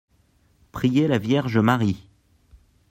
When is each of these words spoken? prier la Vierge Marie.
prier 0.71 1.07
la 1.07 1.19
Vierge 1.19 1.59
Marie. 1.59 2.07